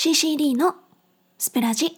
[0.00, 0.76] CCD の
[1.38, 1.96] スペラジ。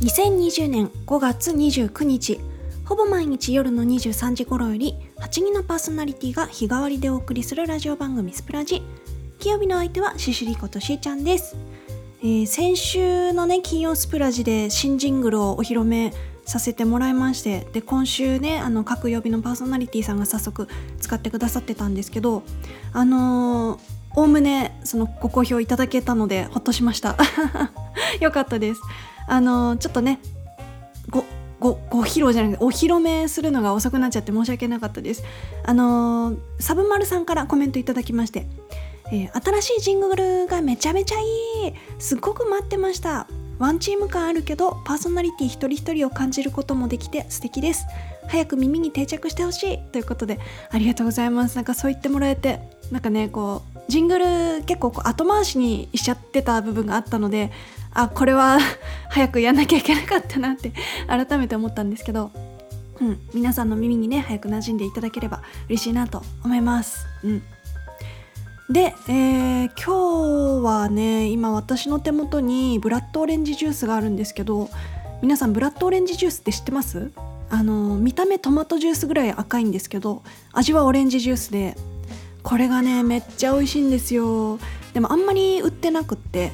[0.00, 2.49] 2020年5月29日。
[2.90, 8.82] ほぼ毎日夜の23時頃より8人のパーソナリティが日替わりでお送りするラジオ番組スプラジ。
[9.38, 11.54] 金曜日の相手はシシリことしーちゃんです、
[12.20, 16.12] えー先週のね金曜スプラジで新ジングルをお披露目
[16.44, 20.66] させてもらいましてで今週ねあの各曜日のパーソナリティさんが早速
[20.98, 22.42] 使ってくださってたんですけど
[22.92, 23.78] あの
[24.16, 27.16] おおむねそのご好評いただけたのでほっとしました。
[28.20, 28.80] よかったです。
[29.28, 30.18] あのちょっとね
[31.08, 31.24] ご
[31.60, 35.22] ごご披露じゃなくてお披露目するのが遅くなっちゃって申し訳なかったです。
[35.64, 38.46] あのーサブマルさんからコメントいただきまして、
[39.12, 41.22] えー新しいジングルがめちゃめちゃい
[41.68, 41.72] い。
[41.98, 43.28] すっごく待ってました。
[43.58, 47.84] ワンチーム感あるけどパーソナリティ一人一人を感じることもできて素敵です。
[48.26, 50.38] 早く耳に定着してほしいということで
[50.70, 51.56] ありがとうございます。
[51.56, 54.24] なんかそう言ってもらえてなんかねこうジングル
[54.64, 57.50] 結構こう後回しにしちゃってた部分があったので
[57.92, 58.58] あこれは
[59.10, 60.72] 早くやんなきゃいけなかったなって
[61.06, 62.30] 改めて思ったんですけど、
[63.00, 67.06] うん、皆さんの耳にね早く馴染んでいただければ嬉しいなと思います。
[67.24, 67.42] うん
[68.70, 74.70] で、えー今日はね今私の手元にブラッドオレンジジュースがあるんですけど
[75.22, 77.10] 皆さんブラッドオレンジジュースって知ってます？
[77.50, 81.76] あの見た目トマトジュースぐらい赤いんですけど味はオレンジジュースで
[82.42, 84.58] これがねめっちゃ美味しいんですよ。
[84.94, 86.52] でもあんまり売ってなくって。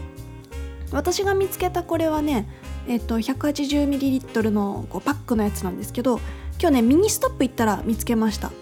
[0.93, 2.49] 私が見つけたこれはね
[2.87, 6.21] えっと 180ml のこうパックのやつなんですけど
[6.61, 8.53] 今日ねミニストップ行ったら見つけました。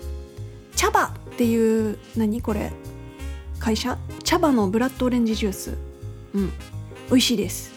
[0.74, 2.72] Chabaa っていう何これ？
[3.58, 3.98] 会社？
[4.22, 5.76] Chabaa のブラッドオレンジジュース。
[6.34, 6.52] うん。
[7.10, 7.72] 美味しいです。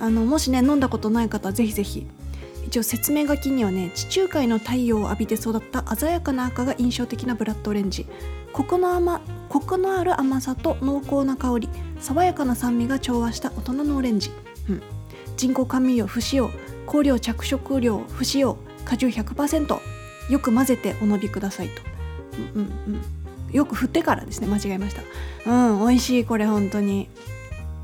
[0.00, 2.06] あのもしね飲んだことない方はぜひぜひ。
[2.66, 8.06] 一応説明書きにはね地中海の太陽を浴びて育った鮮やかな赤が印象的なブラッドオレンジ。
[8.58, 11.68] コクの甘コクのある甘さと濃厚な香り
[12.00, 14.32] 爽やかな酸味が調和した大人のオレンジ、
[14.68, 14.82] うん、
[15.36, 16.50] 人工甘味料不使用
[16.84, 19.78] 香料着色料不使用果汁100%
[20.28, 21.82] よく混ぜてお飲みくださいと、
[22.56, 22.72] うんうん
[23.48, 25.02] うん、よく振ってからですね間違えました。
[25.46, 27.08] うん美味しいこれ本当に。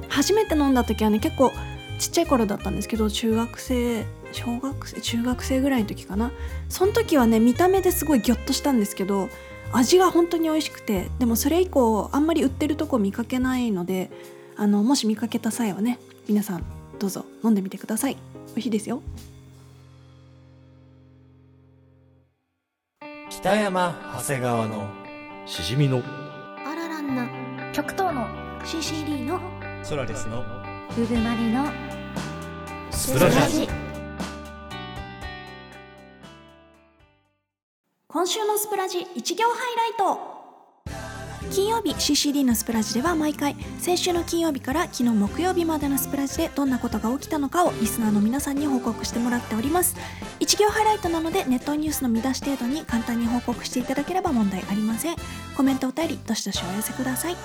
[0.09, 1.53] 初めて飲んだ時はね結構
[2.01, 6.33] ちっちゃい頃だったんですけど中学生小学生中学生ぐらいの時かな。
[6.69, 9.29] その時はね見た目ですごいギョッとしたんですけど
[9.73, 14.11] 味が本当に美味しくてでもそれ以降あんまり売ってるとこ見かけないので
[14.57, 15.99] あのもし見かけた際はね
[16.29, 16.65] 皆さん
[16.99, 18.17] どうぞ飲んでみてください。
[18.49, 19.03] 美味しいですよ。
[23.31, 24.89] 北山長谷川の
[25.45, 26.03] しじみの
[26.65, 27.29] あららんな
[27.73, 28.29] 極東の
[28.61, 29.41] CCD の
[29.83, 30.41] ソラリスの
[30.97, 31.67] ウブマリの
[32.91, 33.69] スプラジ
[38.15, 41.51] 今週のスプラジ一行ハイライト。
[41.51, 49.97] 金曜日 CCD のスプラジでは毎回先週の金曜日から昨日木曜日までのスプラジでどんなことが起きたのかをリスナーの皆さんに報告してもらっております。
[50.39, 55.17] 一行ハイライトなのでネットニュースの見出し程度に簡単に報告していただければ問題ありません。
[55.57, 57.37] コメントお便りどしどしお寄せください。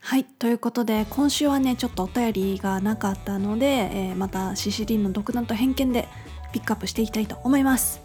[0.00, 6.08] はいということで今週はねちょっとお便りがなかったので、えーまた CCD の独断と偏見で
[6.52, 8.00] ピックアップしていきたいと思います、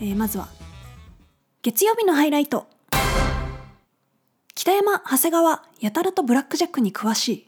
[0.00, 0.48] えーまずは
[1.60, 2.68] 月曜日のハイライト。
[4.54, 7.47] 北山長谷川やたらとブラックジャックに詳しい。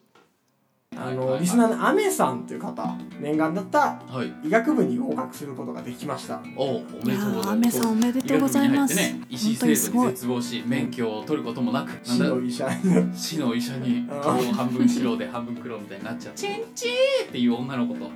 [0.97, 4.49] あのリスナーのアメさんという方念願だったはい。
[4.49, 6.43] 医学部に合格することができました。
[6.57, 7.79] おお、おめでとうございます。
[7.79, 8.95] いやーアメさんおめでとうございます。
[8.95, 12.69] 医学部に入ってね、医師制度に絶望し、免許を取ることもなく、市のなんだ医者
[13.15, 18.11] 市の医者にあー顔を半分白で半分黒みたいになっちゃって、チンチーっていう女の子と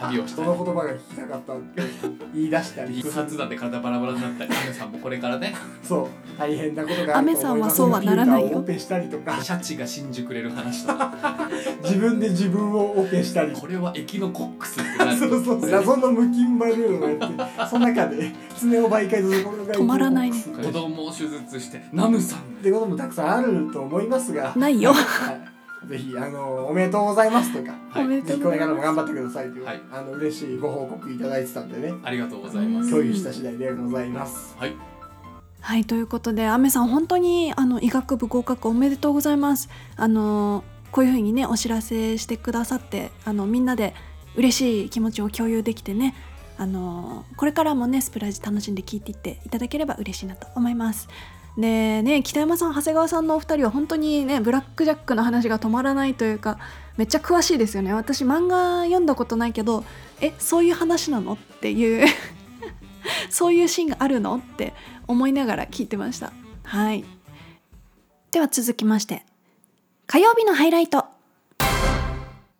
[0.00, 1.82] 旅をしたりその言葉が聞きたかったって
[2.34, 3.02] 言い出したり。
[3.02, 6.08] 不発弾で体バラバラになったり、アメさんもこれからね、そう。
[6.38, 7.46] 大変なことがあると思います。
[7.46, 8.58] アメさんはそうはならないよ。
[8.58, 9.38] オペしたりとか。
[9.42, 11.12] シャチが真珠くれる話とか、
[11.82, 13.52] 自分で自分をオペしたり。
[13.52, 15.16] これはエキノコックスってなる。
[15.18, 15.70] そうそう。
[15.70, 20.36] 謎の無菌バルーンをやってその中で爪を媒介することが止まらないね。
[20.62, 22.38] 子供を手術して、ナムさん。
[22.40, 24.52] ってこともたくさんあると思いますが。
[24.56, 24.92] ないよ。
[24.92, 25.32] は
[25.86, 27.72] い、ぜひあのおめでとうございますとか。
[27.90, 28.22] はい。
[28.22, 29.82] ぜひこれからも頑張ってくださいという、はい。
[29.92, 31.94] あの嬉しいご報告いただいてたんでね。
[32.02, 32.90] ありがとうございます。
[32.90, 34.56] 共有した次第でございます。
[34.58, 34.98] はい。
[35.60, 39.68] はいということでアメさん本当にあの医学部合格おめでとうございます。
[39.96, 43.94] あのこういうふうにねお知らせしてくださってあのみんなで
[44.36, 46.14] 嬉しい気持ちを共有できてね
[46.56, 51.08] あのこれからもねスプラジ楽しんで聞いていっていただければ嬉しいなと思います。
[51.56, 56.58] でね北山さん長谷川さんのお二人は本当にねブラック・ジャックの話が止まらないというか
[56.96, 57.92] めっちゃ詳しいですよね。
[57.94, 59.84] 私漫画読んだことないけど
[60.20, 62.06] えそういう話なのっていう
[63.30, 64.74] そういうシーンがあるのって
[65.06, 66.32] 思いながら聞いてました。
[66.64, 67.04] はい。
[68.30, 69.24] では続きまして。
[70.10, 71.04] 火曜日のハイライト。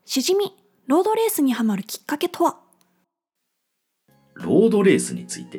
[0.05, 0.55] しじみ
[0.87, 2.59] ロードレースにはまるきっかけとは？
[4.35, 5.59] ロードレースについて。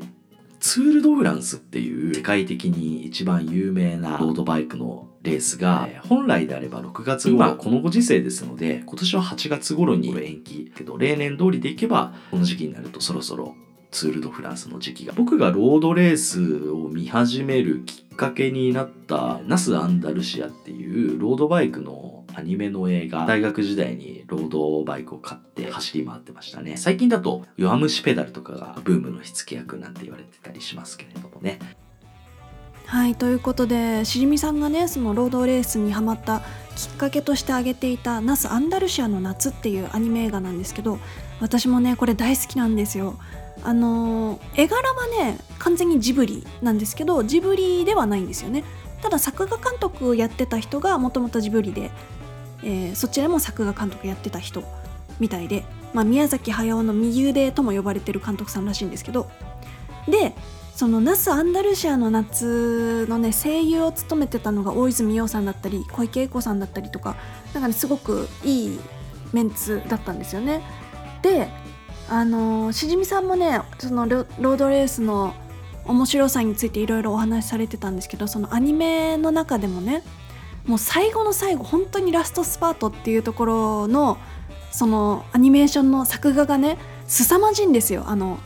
[0.59, 7.55] ツール・ド・フランスっていう世界的に一番有名なロードバイクのレースが、えー本来であれば6月今。
[7.55, 10.71] このご時世ですので今年は8月頃に延期。
[10.75, 13.55] けど例年通りでいけばこの時期になるとそろそろ
[13.91, 15.13] ツール・ド・フランスの時期が。
[15.13, 23.25] 僕がロードレースを見始めるきっかけになったナス・アンダルシアっていうロードバイクのアニメの映画。
[23.25, 26.77] 大学時代にロードバイクを買って走り回ってましたね。
[26.77, 31.59] 最近だと弱虫ペダルとかがブームの火付け役なんて言われてたりしますけれどもね。
[32.89, 36.41] はいということでしじみさんがねそのロードレースにハマった
[36.75, 40.97] きっかけとして挙げていた「ナス・アンダルシアの夏」っていうアニメ映画なんですけど
[41.39, 43.19] 私もねこれ大好きなんですよ。
[43.63, 48.63] あの絵柄はね完全にジブリなんですけどジブリではないんですよね。
[49.01, 51.91] ただ作画監督をやってた人がもともとジブリで、
[52.63, 54.63] えーそちらも作画監督やってた人
[55.19, 55.63] みたいで、
[55.93, 59.29] まあ、宮崎駿の右腕とも呼ばれてる監督さんらしいんですけど
[60.07, 60.33] で
[60.73, 67.17] そのナス・アンダルシアの夏のね声優を務めてたのが大泉洋さんだったり小池栄子さんだったりとか
[67.53, 68.79] なんかねすごくいい
[69.33, 70.61] メンツだったんですよね。
[71.21, 71.49] で
[72.09, 75.33] あのしじみさんもねそのロードレースの
[75.85, 80.03] 面白さについていろいろお話しされてたんですけどそのアニメの中でもね
[80.65, 84.17] もう最後の最後本当にラストスパートっていうところの
[84.71, 86.77] そのアニメーションの作画がね
[87.07, 88.03] 凄まじいんですよ。
[88.05, 88.39] あの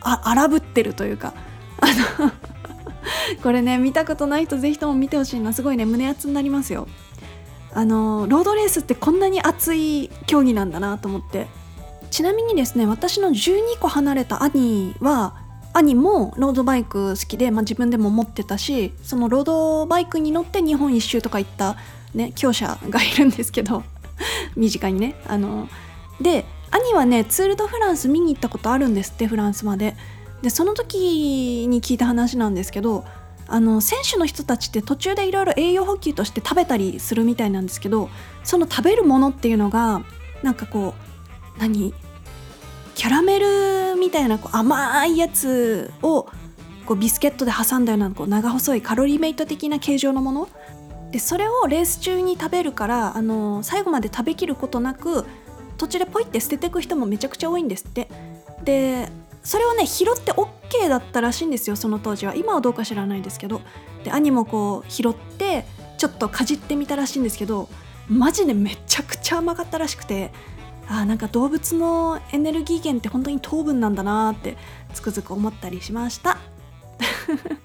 [0.00, 1.32] あ荒ぶってるというか。
[1.80, 1.86] あ
[2.22, 2.32] の
[3.42, 6.88] これね見たことない人ぜひとも見てほしいなすごいね胸熱になりますよ。
[7.72, 11.46] あのロードレースってこんなに熱い競技なんだなと思って。
[12.14, 15.34] ちなみにですね私の12個離れた兄は
[15.72, 21.74] 兄もロードバイク好きで、まあ、自分でも持ってたしそのロードバイクに乗って日本一周とか行った、
[22.14, 23.82] ね、強者がいるんですけど
[24.54, 25.68] 身近にねあの
[26.20, 29.96] で兄はねツール・ド・フランス見に行ったことあるんですってフランスまで。
[30.40, 33.04] でその時に聞いた話なんですけど
[33.48, 38.08] あの選手の人たちって途中でいろいろ栄養補給として食べたりするみたいなんですけど
[38.44, 40.02] その食べるものっていうのが
[40.42, 40.94] なんかこ
[41.56, 41.94] う何？
[42.94, 46.28] キャラメルみたいなこう甘いやつを
[46.86, 50.48] こうビスケットで挟んだようなこう長細いカロリーメイト的な形状のもの。
[51.10, 55.24] でそれをレース中に食べるからあの最後まで食べきることなく
[55.78, 58.08] 途中でポイって捨てていく人もめちゃくちゃ多いんですって。
[58.64, 59.08] で
[59.42, 62.34] それをね拾って OK だったらしいんですよその当時は。
[62.34, 63.60] 今はどうか知らないですけど。
[64.04, 65.64] で兄もこう拾って
[65.98, 67.68] ちょっとかじってみたらしいんですけど
[68.08, 70.30] マジでめちゃくちゃ甘かったらしくて。
[70.88, 74.56] あなんか動物のエネルギー源って本当に糖分なんだなって
[74.92, 76.38] つくづく思ったりしました。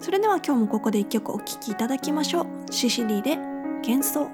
[0.00, 2.46] それでは今日もここで一曲お聴きいただきましょう。
[2.70, 3.36] シシリーで
[3.86, 4.30] 幻想。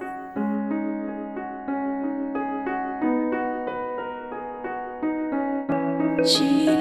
[6.25, 6.72] シ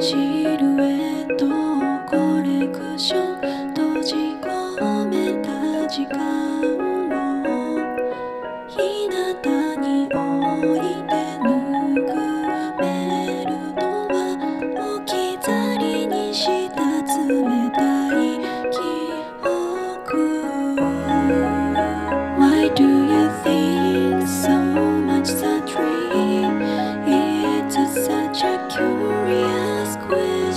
[0.00, 1.46] シルエット
[2.10, 3.72] コレクション。
[3.74, 6.63] 閉じ込めた時間。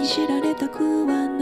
[0.00, 1.39] に知られたくはない。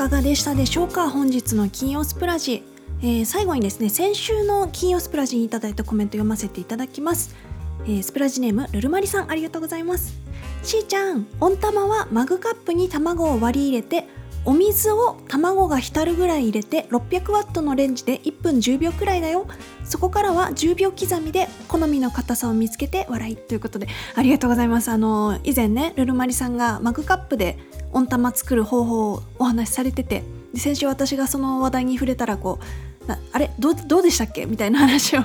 [0.00, 1.10] かがでしたでしょうか？
[1.10, 2.62] 本日の金曜スプラジ、
[3.02, 7.36] えー最後にですね先週の金曜スプラジにいただいたコメント読ませていただきます、
[7.84, 10.18] えースプラジネームルルマリさんありがとうございます。
[10.62, 14.06] しーちゃん温玉はマグカップに卵を割り入れて
[14.46, 19.46] お水を卵が浸るぐらい入れて600ワットのレンジで1分10秒くらいだよ。
[19.84, 24.90] そこからは10秒刻みで好みの硬さを見つけて笑いということでありがとうございます。
[24.90, 27.58] あの以前ねルルマリさんがマグカップで
[27.92, 30.22] 温玉作る方法をお話しされてて
[30.54, 34.46] で先週私がその話題に触れたらこうなあれどうどうでしたっけ？
[34.46, 35.22] みたいな話を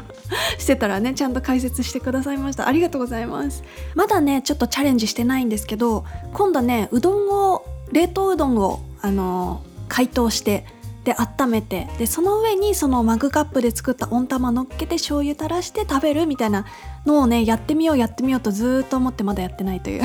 [0.57, 2.67] してたらね ちゃんと解説してくださいました。
[2.67, 3.63] ありがとうございます。
[3.95, 10.65] まだねちょっとチャレンジしてないんですけど今度ねうどんを冷凍うどんをあの解凍して
[11.03, 16.65] で温めてでその上にそのマグカップで作った温玉乗っけて醤油垂らして食べるみたいな
[17.05, 20.03] のをねやってみようやってみようとずーっと思ってまだやってないという。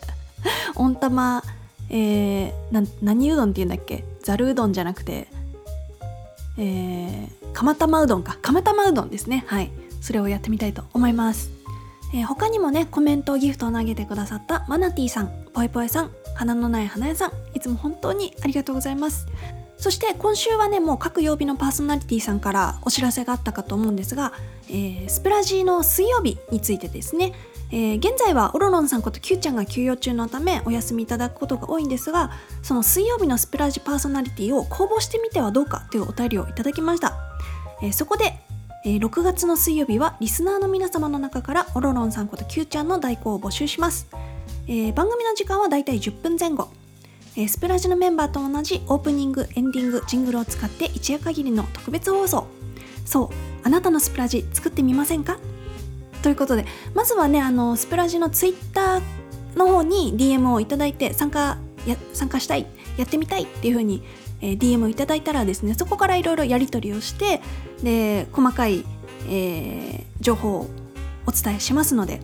[0.76, 1.42] 温玉
[1.90, 4.04] えー、何うどんって言うんだっけ？
[4.22, 5.28] ざるうどんじゃなくて
[6.58, 8.38] えー、釜玉うどんか。
[8.42, 9.44] 釜玉うどんですね。
[9.46, 9.70] はい。
[10.00, 11.50] それをやってみたいと思います、
[12.14, 19.26] えー他にもねコメントギフトを投げてくださったマナティさんぽいぽいさん花のない花屋さんいつも本当にありがとうございます。
[19.78, 24.32] そして今週はねもう各曜日のパーソナリティさんからお知らせがあったかと思うんですが、
[24.68, 27.32] えースプラジーの水曜日についてですね、
[27.72, 32.30] えー現在はオロロンさんこと Q ちゃんが休養中のためお休みいただくことが多いんですが
[32.62, 37.14] その水曜日のスプラジパーソナリティを公募してみてはどうかというお便りをいただきました、
[37.82, 38.34] えーそこで、
[38.84, 44.06] えー6月の水曜日はリスナーの皆様の中からオロロンさんこと Q ちゃんの代行を募集します、
[44.68, 46.68] えー番組の時間はだいたい10分前後。
[47.36, 52.46] えースプラジのメンバーと同じオープニングエンディングジングルを使って一夜限りの特別放送。
[53.04, 53.28] そう
[53.62, 55.38] あなたのスプラジ作ってみませんか？
[56.26, 61.56] ということでまずはねあのスプラジのツイッターの方に DM をいただいて参加
[61.86, 62.66] や参加したい
[62.96, 64.02] やってみたいっていう風に、
[64.40, 67.40] えー DM をいただいたらですねそこからいろいろやり取りをして
[67.84, 68.84] で細かい、
[69.28, 70.66] えー情報を
[71.26, 72.20] お伝えしますので。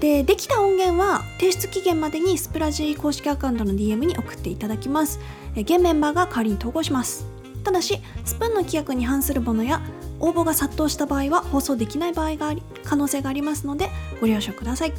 [0.00, 5.20] でできた音源は提出期限までにスプラジ公式アカウントの DM に送っていただきます。
[5.54, 7.26] 現メンバーが代わりに投稿します。
[7.62, 9.82] ただしスプーンの規約に反するものや
[10.20, 14.92] 応募が殺到した場合は放送できない場合があり可能性がありますのでご了承ください。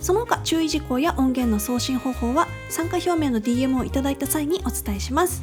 [0.00, 5.42] その他注意事項や音源の送信方法は参加表明の DM をいただいた際にお伝えします。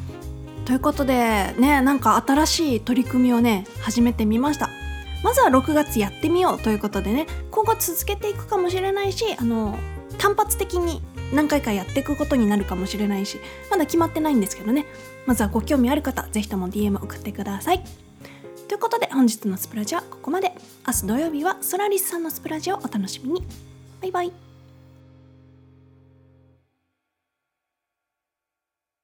[0.65, 4.69] ということでねなんか新しい取り組みをね始めてみました。
[5.23, 9.77] まずは6月やってみようということでね今後続けていくかもしれないしあの
[10.17, 11.01] 単発的に
[11.33, 14.85] 何回かやっていくことになるかもしれないしまだ決まってないんですけどね。
[15.25, 18.06] まずはご興味ある方ぜひとも DM 送ってください。
[18.67, 20.51] ということで本日のスプラジはここまで。
[20.85, 23.43] 明日土曜日はソラリスさんのスプラジをお楽しみに。
[24.01, 24.46] バイバイ。